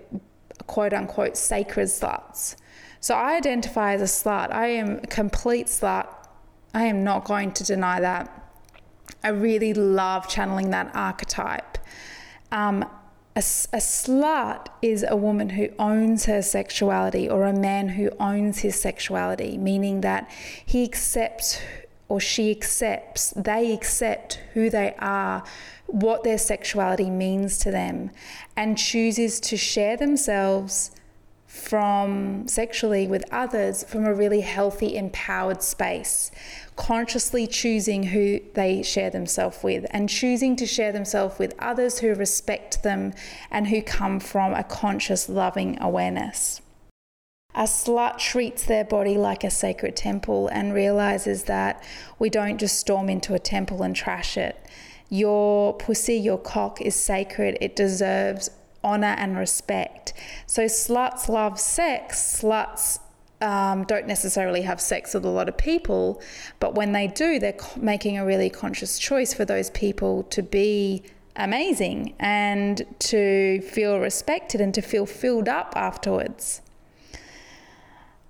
quote 0.66 0.92
unquote, 0.92 1.37
sacred 1.37 1.88
sluts. 1.88 2.57
So 3.00 3.14
I 3.14 3.37
identify 3.37 3.95
as 3.95 4.02
a 4.02 4.04
slut. 4.04 4.52
I 4.52 4.68
am 4.68 4.99
a 4.99 5.07
complete 5.07 5.66
slut. 5.66 6.09
I 6.75 6.85
am 6.85 7.04
not 7.04 7.25
going 7.25 7.52
to 7.52 7.64
deny 7.64 8.00
that. 8.00 8.35
I 9.23 9.28
really 9.28 9.75
love 9.75 10.28
channeling 10.28 10.71
that 10.71 10.90
archetype. 10.95 11.78
Um, 12.52 12.85
a, 13.35 13.38
a, 13.38 13.78
slut 13.78 14.66
is 14.83 15.04
a 15.09 15.14
woman 15.14 15.50
who 15.50 15.68
owns 15.78 16.26
her 16.26 16.42
sexuality 16.42 17.28
or 17.28 17.45
a 17.45 17.52
man 17.52 17.90
who 17.90 18.11
owns 18.18 18.61
his 18.61 18.80
sexuality, 18.80 19.57
meaning 19.57 20.00
that 20.00 20.30
he 20.64 20.83
accepts 20.83 21.61
or 22.09 22.21
she 22.21 22.50
accepts, 22.50 23.33
they 23.37 23.73
accept 23.73 24.41
who 24.55 24.71
they 24.71 24.95
are, 24.99 25.45
what 25.87 26.25
their 26.25 26.38
sexuality 26.38 27.11
means 27.11 27.59
to 27.59 27.71
them, 27.71 28.11
and 28.57 28.79
chooses 28.79 29.41
to 29.41 29.57
share 29.57 29.97
themselves 29.97 30.91
from 31.47 32.47
sexually 32.47 33.07
with 33.09 33.25
others 33.33 33.83
from 33.85 34.05
a 34.05 34.15
really 34.15 34.43
healthy, 34.43 34.97
empowered 34.97 35.62
space, 35.62 36.31
consciously 36.77 37.47
choosing 37.47 38.05
who 38.05 38.38
they 38.55 38.83
share 38.83 39.11
themselves 39.11 39.62
with 39.62 39.85
and 39.91 40.09
choosing 40.09 40.55
to 40.55 40.67
share 40.67 40.93
themselves 40.93 41.38
with 41.38 41.55
others 41.59 41.99
who 41.99 42.15
respect 42.15 42.83
them 42.83 43.12
and 43.50 43.69
who 43.69 43.83
come 43.83 44.21
from 44.21 44.53
a 44.55 44.62
conscious, 44.62 45.29
loving 45.29 45.79
awareness. 45.81 46.61
A 47.59 47.62
slut 47.62 48.19
treats 48.19 48.65
their 48.67 48.85
body 48.85 49.19
like 49.19 49.43
a 49.43 49.50
sacred 49.50 49.97
temple 49.97 50.47
and 50.47 50.73
realizes 50.73 51.43
that 51.45 51.83
we 52.21 52.31
don't 52.31 52.57
just 52.57 52.79
storm 52.79 53.09
into 53.09 53.35
a 53.35 53.41
temple 53.41 53.83
and 53.83 53.97
trash 53.97 54.37
it. 54.37 54.57
Your 55.09 55.75
pussy, 55.75 56.15
your 56.15 56.38
cock 56.38 56.81
is 56.81 56.95
sacred. 56.95 57.59
It 57.61 57.75
deserves 57.75 58.49
honor 58.85 59.17
and 59.19 59.37
respect. 59.37 60.12
So 60.47 60.67
sluts 60.67 61.29
love 61.29 61.59
sex. 61.59 62.41
Sluts 62.41 63.00
um, 63.41 63.83
don't 63.87 64.07
necessarily 64.07 64.62
have 64.62 64.81
sex 64.81 65.12
with 65.12 65.25
a 65.25 65.29
lot 65.29 65.49
of 65.49 65.59
people, 65.59 66.23
but 66.61 66.77
when 66.77 66.93
they 66.93 67.09
do, 67.09 67.41
they're 67.41 67.59
making 67.77 68.19
a 68.19 68.25
really 68.25 68.50
conscious 68.50 69.00
choice 69.00 69.35
for 69.35 69.45
those 69.45 69.71
people 69.71 70.23
to 70.31 70.45
be 70.45 71.03
amazing 71.35 72.15
and 72.21 72.87
to 73.00 73.61
feel 73.62 73.99
respected 73.99 74.61
and 74.61 74.73
to 74.75 74.81
feel 74.81 75.07
filled 75.07 75.49
up 75.49 75.73
afterwards. 75.75 76.62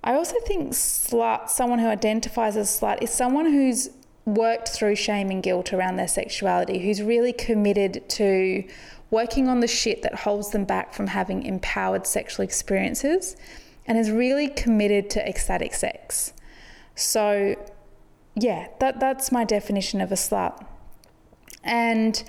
I 0.03 0.13
also 0.13 0.35
think 0.45 0.71
slut, 0.71 1.49
someone 1.49 1.79
who 1.79 1.87
identifies 1.87 2.55
as 2.55 2.69
slut, 2.69 3.01
is 3.01 3.09
someone 3.09 3.45
who's 3.45 3.89
worked 4.25 4.69
through 4.69 4.95
shame 4.95 5.29
and 5.29 5.43
guilt 5.43 5.73
around 5.73 5.97
their 5.97 6.07
sexuality, 6.07 6.79
who's 6.79 7.01
really 7.01 7.33
committed 7.33 8.07
to 8.09 8.63
working 9.11 9.47
on 9.47 9.59
the 9.59 9.67
shit 9.67 10.01
that 10.03 10.15
holds 10.15 10.51
them 10.51 10.65
back 10.65 10.93
from 10.93 11.07
having 11.07 11.43
empowered 11.43 12.05
sexual 12.05 12.43
experiences 12.43 13.35
and 13.85 13.97
is 13.97 14.11
really 14.11 14.47
committed 14.47 15.09
to 15.09 15.27
ecstatic 15.27 15.73
sex. 15.73 16.33
So, 16.95 17.55
yeah, 18.35 18.67
that, 18.79 18.99
that's 18.99 19.31
my 19.31 19.43
definition 19.43 19.99
of 19.99 20.11
a 20.11 20.15
slut. 20.15 20.63
And 21.63 22.23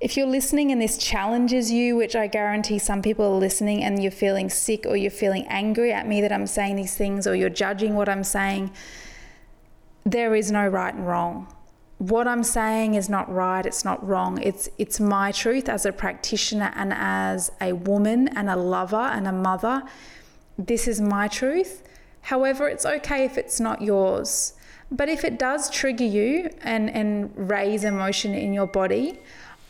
if 0.00 0.16
you're 0.16 0.26
listening 0.26 0.70
and 0.70 0.80
this 0.80 0.96
challenges 0.98 1.70
you, 1.70 1.96
which 1.96 2.14
I 2.14 2.26
guarantee 2.26 2.78
some 2.78 3.02
people 3.02 3.24
are 3.24 3.38
listening 3.38 3.82
and 3.82 4.02
you're 4.02 4.12
feeling 4.12 4.48
sick 4.48 4.86
or 4.86 4.96
you're 4.96 5.10
feeling 5.10 5.46
angry 5.48 5.92
at 5.92 6.06
me 6.06 6.20
that 6.20 6.32
I'm 6.32 6.46
saying 6.46 6.76
these 6.76 6.96
things 6.96 7.26
or 7.26 7.34
you're 7.34 7.50
judging 7.50 7.94
what 7.94 8.08
I'm 8.08 8.24
saying, 8.24 8.70
there 10.04 10.34
is 10.34 10.52
no 10.52 10.66
right 10.66 10.94
and 10.94 11.06
wrong 11.06 11.52
what 11.98 12.28
I'm 12.28 12.44
saying 12.44 12.94
is 12.94 13.08
not 13.08 13.32
right, 13.32 13.66
it's 13.66 13.84
not 13.84 14.06
wrong. 14.06 14.40
It's 14.40 14.68
it's 14.78 15.00
my 15.00 15.32
truth 15.32 15.68
as 15.68 15.84
a 15.84 15.92
practitioner 15.92 16.72
and 16.76 16.92
as 16.94 17.50
a 17.60 17.72
woman 17.72 18.28
and 18.28 18.48
a 18.48 18.56
lover 18.56 18.96
and 18.96 19.26
a 19.26 19.32
mother. 19.32 19.82
This 20.56 20.86
is 20.86 21.00
my 21.00 21.28
truth. 21.28 21.82
However, 22.22 22.68
it's 22.68 22.86
okay 22.86 23.24
if 23.24 23.36
it's 23.36 23.58
not 23.58 23.82
yours. 23.82 24.54
But 24.90 25.08
if 25.08 25.24
it 25.24 25.38
does 25.38 25.70
trigger 25.70 26.04
you 26.04 26.50
and, 26.62 26.88
and 26.88 27.30
raise 27.36 27.84
emotion 27.84 28.32
in 28.32 28.54
your 28.54 28.66
body, 28.66 29.20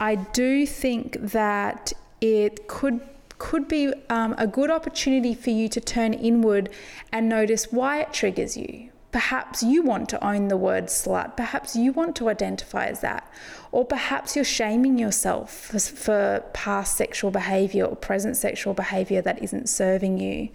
I 0.00 0.14
do 0.14 0.66
think 0.66 1.16
that 1.20 1.92
it 2.20 2.68
could 2.68 3.00
could 3.38 3.68
be 3.68 3.92
um, 4.10 4.34
a 4.36 4.46
good 4.46 4.70
opportunity 4.70 5.32
for 5.32 5.50
you 5.50 5.68
to 5.68 5.80
turn 5.80 6.12
inward 6.12 6.68
and 7.12 7.28
notice 7.28 7.70
why 7.70 8.00
it 8.00 8.12
triggers 8.12 8.56
you. 8.56 8.90
Perhaps 9.12 9.62
you 9.62 9.82
want 9.82 10.08
to 10.10 10.26
own 10.26 10.48
the 10.48 10.56
word 10.56 10.86
slut. 10.86 11.36
Perhaps 11.36 11.74
you 11.74 11.92
want 11.92 12.14
to 12.16 12.28
identify 12.28 12.86
as 12.86 13.00
that. 13.00 13.30
Or 13.72 13.84
perhaps 13.84 14.36
you're 14.36 14.44
shaming 14.44 14.98
yourself 14.98 15.52
for, 15.52 15.78
for, 15.78 16.44
past 16.52 16.96
sexual 16.96 17.30
behavior 17.30 17.84
or 17.84 17.96
present 17.96 18.36
sexual 18.36 18.74
behavior 18.74 19.22
that 19.22 19.42
isn't 19.42 19.68
serving 19.68 20.18
you. 20.18 20.50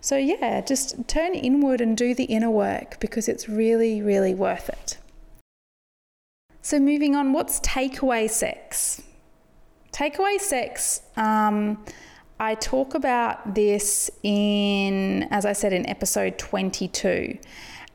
So, 0.00 0.16
yeah, 0.16 0.60
just 0.62 1.06
turn 1.06 1.34
inward 1.34 1.80
and 1.80 1.96
do 1.96 2.14
the 2.14 2.24
inner 2.24 2.50
work 2.50 2.98
because 2.98 3.28
it's 3.28 3.48
really, 3.48 4.00
really 4.00 4.34
worth 4.34 4.68
it. 4.70 4.96
So, 6.62 6.78
moving 6.78 7.14
on, 7.14 7.32
what's 7.32 7.60
takeaway 7.60 8.28
sex? 8.28 9.02
Takeaway 9.92 10.38
sex. 10.40 11.02
Um, 11.16 11.84
I 12.40 12.54
talk 12.54 12.94
about 12.94 13.54
this 13.54 14.10
in, 14.22 15.24
as 15.30 15.44
I 15.44 15.52
said, 15.52 15.72
in 15.72 15.88
episode 15.88 16.38
22. 16.38 17.38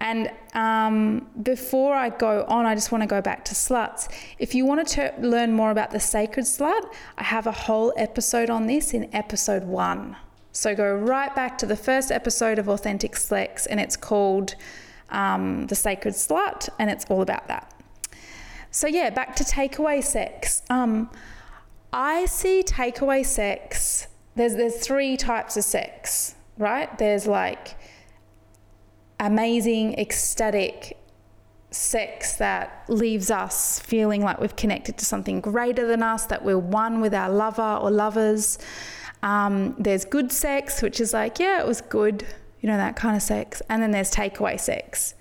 And 0.02 0.30
um, 0.54 1.30
before 1.44 1.96
I 1.96 2.10
go 2.10 2.44
on, 2.50 2.66
I 2.66 2.76
just 2.76 2.92
want 2.92 3.04
to 3.04 3.08
go 3.08 3.22
back 3.22 3.46
to 3.46 3.54
sluts. 3.54 4.12
If 4.38 4.54
you 4.54 4.66
want 4.66 4.86
to 4.90 5.14
learn 5.20 5.54
more 5.54 5.72
about 5.72 5.92
the 5.92 6.00
sacred 6.00 6.44
slut, 6.44 6.84
I 7.18 7.24
have 7.24 7.48
a 7.48 7.54
whole 7.54 7.94
episode 7.96 8.50
on 8.50 8.68
this 8.68 8.94
in 8.94 9.10
episode 9.16 9.64
one. 9.64 10.18
So 10.52 10.76
go 10.76 10.94
right 10.94 11.34
back 11.34 11.58
to 11.60 11.66
the 11.66 11.78
first 11.78 12.12
episode 12.12 12.60
of 12.60 12.68
Authentic 12.68 13.16
Sex, 13.16 13.66
and 13.66 13.80
it's 13.80 13.96
called 13.96 14.56
um, 15.10 15.68
The 15.68 15.76
Sacred 15.76 16.16
Slut, 16.16 16.68
and 16.78 16.90
it's 16.90 17.06
all 17.06 17.22
about 17.22 17.48
that. 17.48 17.73
So, 18.74 18.88
yeah, 18.88 19.12
back 19.12 19.36
to 19.36 19.44
takeaway 19.44 20.04
sex. 20.04 20.64
Um, 20.72 21.12
I 21.94 22.26
see 22.26 22.64
takeaway 22.66 23.24
sex, 23.24 24.08
there's, 24.34 24.56
there's 24.56 24.78
three 24.78 25.16
types 25.16 25.56
of 25.58 25.64
sex, 25.64 26.34
right? 26.58 26.98
There's 26.98 27.28
like 27.28 27.78
amazing, 29.20 29.94
ecstatic 30.00 30.98
sex 31.70 32.38
that 32.38 32.84
leaves 32.88 33.30
us 33.30 33.80
feeling 33.80 34.24
like 34.24 34.40
we've 34.40 34.56
connected 34.56 34.98
to 34.98 35.06
something 35.06 35.40
greater 35.40 35.86
than 35.86 36.02
us, 36.02 36.26
that 36.26 36.44
we're 36.44 36.58
one 36.58 37.00
with 37.00 37.14
our 37.14 37.30
lover 37.30 37.78
or 37.80 37.92
lovers. 37.92 38.58
Um, 39.22 39.76
there's 39.78 40.04
good 40.04 40.32
sex, 40.32 40.82
which 40.82 41.00
is 41.00 41.14
like, 41.14 41.38
yeah, 41.38 41.62
it 41.62 41.68
was 41.68 41.80
good, 41.80 42.26
you 42.60 42.68
know, 42.68 42.78
that 42.78 42.96
kind 42.96 43.16
of 43.16 43.22
sex. 43.22 43.62
And 43.70 43.84
then 43.84 43.92
there's 43.92 44.10
takeaway 44.10 44.60
sex. 44.60 45.14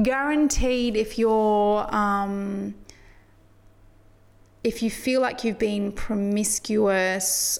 Guaranteed, 0.00 0.96
if 0.96 1.18
you're, 1.18 1.94
um, 1.94 2.74
if 4.62 4.82
you 4.82 4.90
feel 4.90 5.20
like 5.20 5.42
you've 5.42 5.58
been 5.58 5.90
promiscuous 5.90 7.58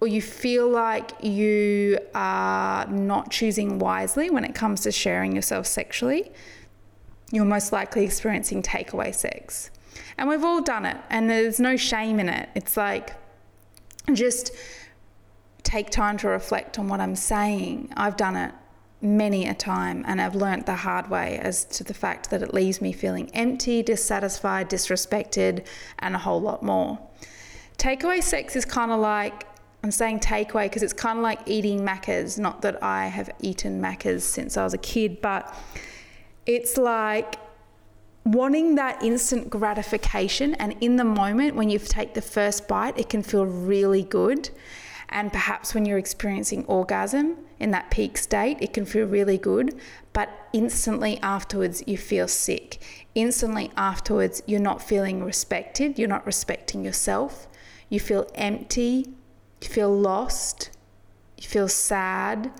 or 0.00 0.08
you 0.08 0.22
feel 0.22 0.68
like 0.68 1.12
you 1.22 1.98
are 2.14 2.86
not 2.86 3.30
choosing 3.30 3.78
wisely 3.78 4.30
when 4.30 4.44
it 4.44 4.54
comes 4.54 4.80
to 4.82 4.92
sharing 4.92 5.34
yourself 5.34 5.66
sexually, 5.66 6.30
you're 7.32 7.44
most 7.44 7.72
likely 7.72 8.04
experiencing 8.04 8.62
takeaway 8.62 9.14
sex. 9.14 9.70
And 10.16 10.28
we've 10.28 10.44
all 10.44 10.62
done 10.62 10.86
it, 10.86 10.96
and 11.10 11.28
there's 11.28 11.60
no 11.60 11.76
shame 11.76 12.18
in 12.18 12.28
it. 12.28 12.48
It's 12.54 12.76
like 12.76 13.14
just 14.14 14.52
take 15.64 15.90
time 15.90 16.16
to 16.18 16.28
reflect 16.28 16.78
on 16.78 16.88
what 16.88 17.00
I'm 17.00 17.14
saying. 17.16 17.92
I've 17.96 18.16
done 18.16 18.36
it 18.36 18.54
many 19.00 19.46
a 19.46 19.54
time 19.54 20.04
and 20.08 20.20
I've 20.20 20.34
learnt 20.34 20.66
the 20.66 20.74
hard 20.74 21.08
way 21.08 21.38
as 21.40 21.64
to 21.66 21.84
the 21.84 21.94
fact 21.94 22.30
that 22.30 22.42
it 22.42 22.52
leaves 22.52 22.80
me 22.80 22.92
feeling 22.92 23.30
empty, 23.32 23.82
dissatisfied, 23.82 24.68
disrespected, 24.68 25.66
and 26.00 26.14
a 26.14 26.18
whole 26.18 26.40
lot 26.40 26.62
more. 26.62 26.98
Takeaway 27.78 28.22
sex 28.22 28.56
is 28.56 28.64
kind 28.64 28.90
of 28.90 28.98
like 28.98 29.46
I'm 29.84 29.92
saying 29.92 30.20
takeaway 30.20 30.64
because 30.64 30.82
it's 30.82 30.92
kind 30.92 31.18
of 31.18 31.22
like 31.22 31.40
eating 31.46 31.80
Maccas. 31.80 32.38
Not 32.38 32.62
that 32.62 32.82
I 32.82 33.06
have 33.06 33.30
eaten 33.40 33.80
Maccas 33.80 34.22
since 34.22 34.56
I 34.56 34.64
was 34.64 34.74
a 34.74 34.78
kid, 34.78 35.20
but 35.20 35.54
it's 36.46 36.76
like 36.76 37.36
wanting 38.24 38.74
that 38.74 39.02
instant 39.02 39.48
gratification. 39.48 40.54
And 40.54 40.74
in 40.80 40.96
the 40.96 41.04
moment 41.04 41.54
when 41.54 41.70
you 41.70 41.78
take 41.78 42.14
the 42.14 42.22
first 42.22 42.66
bite, 42.66 42.98
it 42.98 43.08
can 43.08 43.22
feel 43.22 43.46
really 43.46 44.02
good. 44.02 44.50
And 45.10 45.32
perhaps 45.32 45.74
when 45.74 45.86
you're 45.86 45.98
experiencing 45.98 46.64
orgasm 46.66 47.36
in 47.58 47.70
that 47.70 47.90
peak 47.90 48.18
state, 48.18 48.58
it 48.60 48.72
can 48.72 48.84
feel 48.84 49.06
really 49.06 49.38
good. 49.38 49.78
But 50.12 50.30
instantly 50.52 51.18
afterwards, 51.22 51.82
you 51.86 51.96
feel 51.96 52.28
sick. 52.28 52.80
Instantly 53.14 53.70
afterwards, 53.76 54.42
you're 54.46 54.60
not 54.60 54.82
feeling 54.82 55.24
respected. 55.24 55.98
You're 55.98 56.08
not 56.08 56.26
respecting 56.26 56.84
yourself. 56.84 57.48
You 57.88 58.00
feel 58.00 58.30
empty 58.34 59.14
you 59.60 59.68
feel 59.68 59.92
lost, 59.92 60.70
you 61.36 61.48
feel 61.48 61.68
sad. 61.68 62.52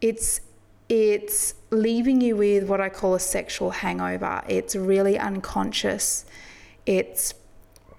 It's 0.00 0.40
it's 0.88 1.54
leaving 1.70 2.20
you 2.20 2.36
with 2.36 2.64
what 2.64 2.80
I 2.80 2.88
call 2.90 3.14
a 3.14 3.20
sexual 3.20 3.70
hangover. 3.70 4.42
It's 4.48 4.76
really 4.76 5.18
unconscious. 5.18 6.26
It's 6.84 7.34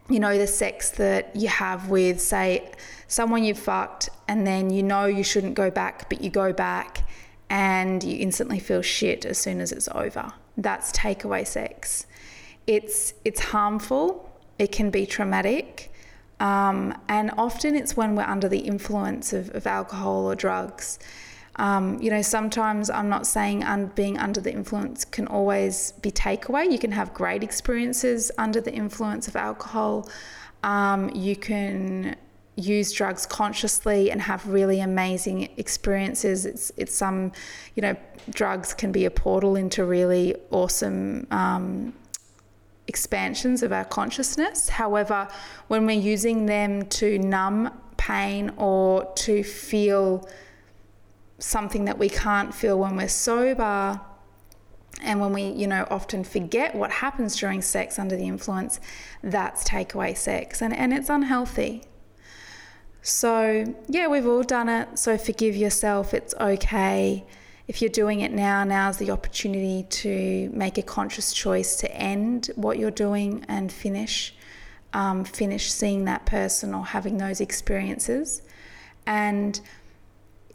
you 0.09 0.19
know 0.19 0.38
the 0.38 0.47
sex 0.47 0.91
that 0.91 1.35
you 1.35 1.47
have 1.47 1.89
with 1.89 2.21
say 2.21 2.71
someone 3.07 3.43
you've 3.43 3.59
fucked 3.59 4.09
and 4.27 4.45
then 4.45 4.69
you 4.69 4.83
know 4.83 5.05
you 5.05 5.24
shouldn't 5.24 5.55
go 5.55 5.71
back 5.71 6.07
but 6.09 6.21
you 6.21 6.29
go 6.29 6.53
back 6.53 7.03
and 7.50 8.03
you 8.03 8.18
instantly 8.20 8.59
feel 8.59 8.81
shit 8.81 9.25
as 9.25 9.37
soon 9.37 9.61
as 9.61 9.72
it's 9.72 9.87
over. 9.94 10.31
That's 10.57 10.91
takeaway 10.91 11.46
sex. 11.46 12.07
It's 12.65 13.13
it's 13.24 13.39
harmful. 13.39 14.31
It 14.57 14.72
can 14.72 14.89
be 14.89 15.05
traumatic. 15.05 15.91
Um, 16.39 16.98
and 17.07 17.31
often 17.37 17.75
it's 17.75 17.96
when 17.96 18.15
we're 18.15 18.24
under 18.24 18.50
the 18.50 18.59
influence 18.59 19.31
of, 19.31 19.53
of 19.55 19.68
alcohol 19.68 20.25
or 20.25 20.35
drugs. 20.35 21.00
Um, 21.57 22.01
you 22.01 22.09
know, 22.09 22.22
sometimes 22.22 22.89
I'm 22.89 23.07
not 23.09 23.25
saying 23.25 23.63
un- 23.63 23.91
being 23.96 24.18
under 24.18 24.41
the 24.41 24.51
influence 24.51 25.05
can 25.05 25.27
always 25.27 25.94
be 26.01 26.11
takeaway. 26.11 26.70
You 26.70 26.79
can 26.79 26.91
have 26.91 27.13
great 27.13 27.44
experiences 27.44 28.31
under 28.37 28.59
the 28.59 28.74
influence 28.74 29.27
of 29.27 29.35
alcohol. 29.35 30.09
Um, 30.63 31.09
you 31.11 31.35
can 31.35 32.15
use 32.57 32.91
drugs 32.94 33.25
consciously 33.25 34.11
and 34.11 34.22
have 34.22 34.48
really 34.48 34.79
amazing 34.79 35.50
experiences. 35.57 36.46
It's 36.46 36.72
it's 36.77 36.96
some, 36.96 37.31
you 37.75 37.81
know, 37.81 37.96
drugs 38.31 38.74
can 38.74 38.91
be 38.91 39.05
a 39.05 39.11
portal 39.11 39.55
into 39.55 39.85
really 39.85 40.35
awesome 40.51 41.27
um, 41.31 41.94
expansions 42.87 43.63
of 43.63 43.72
our 43.72 43.85
consciousness. 43.85 44.70
However, 44.70 45.27
when 45.68 45.85
we're 45.85 46.00
using 46.00 46.46
them 46.46 46.83
to 46.83 47.20
numb 47.20 47.72
pain 47.98 48.51
or 48.57 49.11
to 49.15 49.44
feel 49.44 50.27
something 51.39 51.85
that 51.85 51.98
we 51.98 52.09
can't 52.09 52.53
feel 52.53 52.79
when 52.79 52.95
we're 52.95 53.07
sober, 53.07 54.00
and 55.01 55.19
when 55.19 55.33
we, 55.33 55.43
you 55.43 55.67
know, 55.67 55.85
often 55.89 56.24
forget 56.24 56.74
what 56.74 56.89
happens 56.89 57.35
during 57.35 57.61
sex 57.61 58.00
under 58.00 58.15
the 58.15 58.27
influence, 58.27 58.79
that's 59.21 59.63
takeaway 59.67 60.15
sex, 60.15 60.61
and, 60.61 60.74
and 60.74 60.93
it's 60.93 61.09
unhealthy. 61.09 61.83
So, 63.01 63.65
yeah, 63.87 64.07
we've 64.07 64.25
all 64.25 64.43
done 64.43 64.69
it. 64.69 64.98
So, 64.98 65.17
forgive 65.17 65.55
yourself. 65.55 66.13
It's 66.13 66.33
okay 66.35 67.25
if 67.67 67.81
you're 67.81 67.89
doing 67.89 68.21
it 68.21 68.31
now, 68.31 68.63
now's 68.63 68.98
the 68.98 69.09
opportunity 69.11 69.83
to 69.89 70.51
make 70.53 70.77
a 70.77 70.83
conscious 70.83 71.33
choice 71.33 71.77
to 71.77 71.91
end 71.95 72.51
what 72.55 72.77
you're 72.77 72.91
doing 72.91 73.43
and 73.48 73.71
finish, 73.71 74.35
um, 74.93 75.24
finish 75.24 75.71
seeing 75.71 76.05
that 76.05 76.25
person 76.27 76.75
or 76.75 76.85
having 76.85 77.17
those 77.17 77.41
experiences. 77.41 78.43
And 79.07 79.59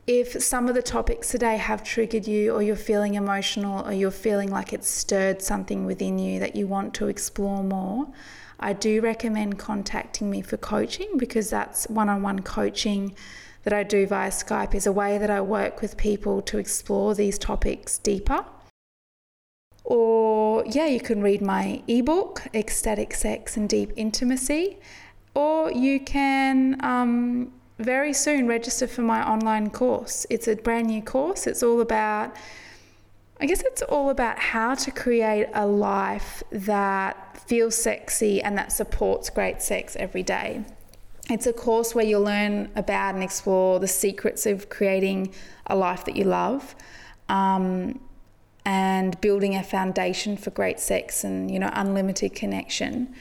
if 0.07 0.43
some 0.43 0.69
of 0.69 0.75
the 0.75 0.83
topics 0.83 1.31
today 1.31 1.57
have 1.57 1.85
triggered 1.85 2.27
you, 2.27 2.53
or 2.53 2.63
you're 2.63 2.77
feeling 2.77 3.15
emotional, 3.15 3.87
or 3.87 3.93
you're 3.93 4.11
feeling 4.11 4.51
like 4.51 4.73
it's 4.73 4.89
stirred 4.89 5.43
something 5.43 5.87
within 5.87 6.19
you 6.19 6.41
that 6.41 6.57
you 6.57 6.67
want 6.67 6.95
to 6.95 7.09
explore 7.09 7.63
more, 7.63 8.09
I 8.59 8.73
do 8.73 9.01
recommend 9.01 9.59
contacting 9.59 10.31
me 10.31 10.43
for 10.43 10.57
coaching 10.57 11.17
because 11.17 11.49
that's 11.49 11.89
one 11.89 12.09
on 12.09 12.23
one 12.23 12.41
coaching 12.41 13.15
that 13.63 13.73
I 13.73 13.83
do 13.83 14.07
via 14.07 14.31
Skype 14.31 14.75
is 14.75 14.87
a 14.87 14.93
way 14.93 15.19
that 15.19 15.31
I 15.31 15.41
work 15.41 15.81
with 15.81 15.97
people 15.97 16.43
to 16.43 16.59
explore 16.59 17.15
these 17.15 17.39
topics 17.39 17.99
deeper. 17.99 18.45
Or, 19.85 20.65
yeah, 20.67 20.87
you 20.87 21.01
can 21.01 21.23
read 21.23 21.43
my 21.43 21.83
ebook, 21.89 22.43
Ecstatic 22.55 23.15
Sex 23.15 23.57
and 23.57 23.69
Deep 23.69 23.93
Intimacy, 23.97 24.79
or 25.35 25.71
you 25.73 26.01
can 26.01 26.83
um, 26.85 27.53
very 27.81 28.13
soon 28.13 28.47
register 28.47 28.87
for 28.87 29.03
my 29.03 29.29
online 29.29 29.71
course. 29.71 30.27
It's 30.31 30.49
a 30.49 30.57
brand 30.57 30.89
new 30.89 31.03
course. 31.03 31.47
It's 31.47 31.63
all 31.63 31.81
about, 31.81 32.35
I 33.41 33.47
guess, 33.47 33.63
it's 33.63 33.83
all 33.83 34.11
about 34.11 34.39
how 34.39 34.75
to 34.75 34.91
create 34.91 35.49
a 35.55 35.67
life 35.67 36.43
that 36.51 37.39
feels 37.47 37.75
sexy 37.75 38.43
and 38.43 38.57
that 38.59 38.73
supports 38.73 39.31
great 39.31 39.63
sex 39.63 39.97
every 39.97 40.23
day. 40.23 40.65
It's 41.29 41.47
a 41.47 41.53
course 41.53 41.95
where 41.95 42.05
you'll 42.05 42.23
learn 42.23 42.71
about 42.77 43.15
and 43.15 43.23
explore 43.23 43.79
the 43.79 43.89
secrets 43.89 44.47
of 44.47 44.69
creating 44.69 45.33
a 45.67 45.77
life 45.77 46.05
that 46.05 46.17
you 46.17 46.25
love. 46.25 46.75
Um, 47.29 48.01
and 48.65 49.19
building 49.21 49.57
a 49.57 49.63
foundation 49.63 50.37
for 50.37 50.51
great 50.51 50.79
sex 50.79 51.25
and 51.25 51.51
you 51.51 51.59
know 51.59 51.71
unlimited 51.73 52.35
connection 52.35 53.15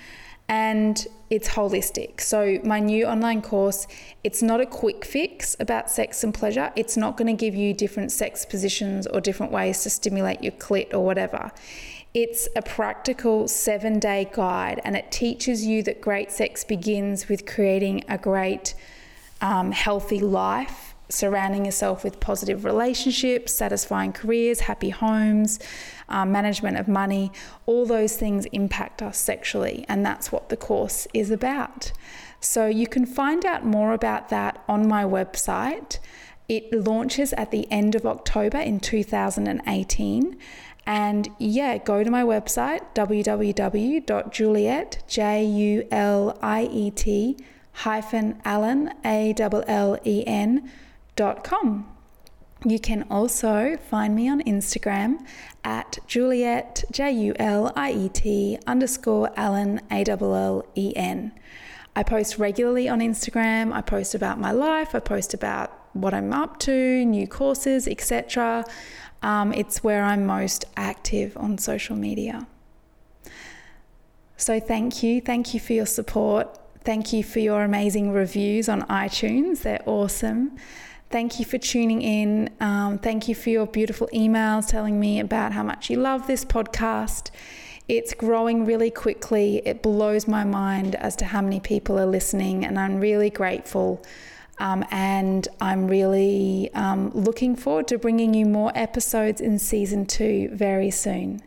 and 0.50 1.08
it's 1.30 1.50
holistic. 1.50 2.22
So 2.22 2.60
my 2.64 2.80
new 2.80 3.06
online 3.06 3.42
course 3.42 3.88
it's 4.24 4.42
not 4.42 4.60
a 4.60 4.66
quick 4.66 5.06
fix 5.06 5.56
about 5.60 5.90
sex 5.90 6.24
and 6.24 6.34
pleasure. 6.34 6.72
It's 6.76 6.98
not 6.98 7.18
going 7.18 7.28
to 7.28 7.40
give 7.40 7.56
you 7.56 7.74
different 7.74 8.12
sex 8.12 8.46
positions 8.46 9.08
or 9.08 9.22
different 9.22 9.52
ways 9.52 9.84
to 9.84 9.90
stimulate 9.90 10.44
your 10.44 10.52
clit 10.54 10.94
or 10.94 11.06
whatever. 11.06 11.52
It's 12.14 12.48
a 12.56 12.62
practical 12.62 13.48
seven 13.48 14.00
day 14.00 14.30
guide 14.34 14.82
and 14.84 14.98
it 14.98 15.12
teaches 15.12 15.66
you 15.66 15.84
that 15.84 16.02
great 16.02 16.32
sex 16.32 16.64
begins 16.64 17.30
with 17.30 17.46
creating 17.46 18.04
a 18.10 18.18
great, 18.18 18.74
um, 19.42 19.72
healthy 19.72 20.20
life, 20.20 20.89
surrounding 21.10 21.66
yourself 21.66 22.04
with 22.04 22.20
positive 22.20 22.64
relationships, 22.64 23.54
satisfying 23.54 24.14
careers, 24.14 24.62
happy 24.62 24.90
homes, 24.90 25.60
um, 26.08 26.32
management 26.32 26.78
of 26.78 26.88
money. 26.88 27.32
All 27.66 27.86
those 27.86 28.16
things 28.16 28.46
impact 28.52 29.02
us 29.02 29.18
sexually, 29.18 29.86
and 29.90 30.06
that's 30.06 30.32
what 30.32 30.50
the 30.50 30.58
course 30.58 31.08
is 31.14 31.32
about. 31.32 31.92
So 32.40 32.68
you 32.68 32.88
can 32.88 33.06
find 33.06 33.46
out 33.46 33.66
more 33.66 33.94
about 33.94 34.30
that 34.30 34.64
on 34.68 34.88
my 34.88 35.04
website 35.04 36.00
It 36.48 36.74
launches 36.74 37.32
at 37.34 37.52
the 37.52 37.72
end 37.72 37.94
of 37.94 38.08
October 38.08 38.58
in 38.58 38.80
2018. 38.80 40.36
And 40.88 41.30
yeah, 41.38 41.78
go 41.78 42.04
to 42.04 42.10
my 42.10 42.24
website, 42.24 42.82
www.juliet, 42.96 45.04
J 45.08 45.46
U 45.46 45.88
L 45.92 46.36
I 46.42 46.64
E 46.72 46.90
T, 46.90 47.38
hyphen 47.74 48.42
Allen, 48.44 48.92
A 49.06 49.36
L 49.38 49.64
L 49.68 50.00
E 50.04 50.24
N, 50.26 50.72
dot 51.24 51.44
com. 51.44 51.68
You 52.66 52.80
can 52.80 53.02
also 53.10 53.78
find 53.92 54.16
me 54.16 54.30
on 54.30 54.42
Instagram 54.56 55.10
at 55.64 56.00
Juliet, 56.08 56.84
J 56.92 57.12
U 57.28 57.34
L 57.38 57.74
I 57.76 57.92
E 57.92 58.10
T 58.10 58.58
underscore 58.66 59.30
Allen, 59.36 59.82
A 59.92 60.04
L 60.08 60.34
L 60.34 60.66
E 60.76 60.94
N. 60.96 61.34
I 61.96 62.04
post 62.04 62.38
regularly 62.38 62.88
on 62.88 63.00
Instagram. 63.00 63.74
I 63.74 63.82
post 63.82 64.16
about 64.16 64.40
my 64.40 64.52
life. 64.52 64.96
I 64.96 65.00
post 65.00 65.34
about 65.34 65.68
what 65.94 66.14
I'm 66.14 66.32
up 66.32 66.60
to, 66.60 67.04
new 67.04 67.28
courses, 67.28 67.88
etc. 67.88 68.64
Um, 69.22 69.52
it's 69.62 69.84
where 69.84 70.04
I'm 70.04 70.26
most 70.26 70.64
active 70.78 71.36
on 71.36 71.58
social 71.58 71.98
media. 71.98 72.48
So, 74.38 74.60
thank 74.60 75.04
you. 75.04 75.20
Thank 75.20 75.54
you 75.54 75.60
for 75.60 75.74
your 75.74 75.86
support. 76.00 76.46
Thank 76.86 77.12
you 77.12 77.24
for 77.24 77.40
your 77.40 77.64
amazing 77.64 78.12
reviews 78.12 78.70
on 78.70 78.84
iTunes. 78.84 79.64
They're 79.64 79.84
awesome. 79.86 80.58
Thank 81.10 81.40
you 81.40 81.46
for 81.46 81.58
tuning 81.58 82.04
in. 82.04 82.52
Um, 82.60 83.00
thank 83.00 83.28
you 83.28 83.34
for 83.34 83.50
your 83.50 83.66
beautiful 83.66 84.08
emails 84.14 84.68
telling 84.68 85.00
me 85.00 85.20
about 85.20 85.54
how 85.54 85.64
much 85.64 85.90
you 85.90 85.98
love 85.98 86.28
this 86.28 86.46
podcast. 86.46 87.32
It's 87.88 88.14
growing 88.14 88.64
really 88.64 88.92
quickly. 88.92 89.64
It 89.66 89.82
blows 89.82 90.28
my 90.28 90.44
mind 90.44 90.94
as 90.94 91.16
to 91.16 91.26
how 91.26 91.42
many 91.42 91.60
people 91.60 91.98
are 91.98 92.06
listening, 92.06 92.64
and 92.64 92.78
I'm 92.78 93.00
really 93.00 93.32
grateful. 93.32 94.04
Um, 94.60 94.86
and 94.92 95.48
I'm 95.60 95.88
really 95.88 96.70
um, 96.76 97.10
looking 97.16 97.56
forward 97.56 97.88
to 97.88 97.98
bringing 97.98 98.36
you 98.36 98.46
more 98.46 98.72
episodes 98.76 99.42
in 99.42 99.58
season 99.58 100.06
two 100.06 100.50
very 100.52 100.92
soon. 100.92 101.42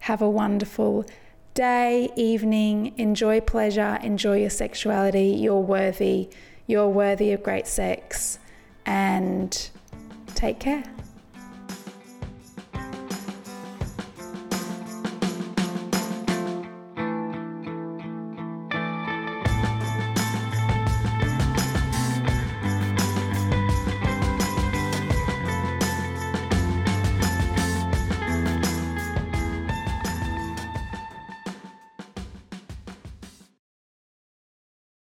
Have 0.00 0.20
a 0.20 0.28
wonderful 0.28 1.06
day, 1.54 2.10
evening. 2.14 2.92
Enjoy 2.98 3.40
pleasure, 3.40 3.98
enjoy 4.02 4.40
your 4.40 4.50
sexuality. 4.50 5.28
You're 5.28 5.60
worthy. 5.60 6.28
You're 6.66 6.88
worthy 6.88 7.32
of 7.32 7.42
great 7.42 7.66
sex. 7.66 8.38
And 8.86 9.70
take 10.34 10.60
care. 10.60 10.82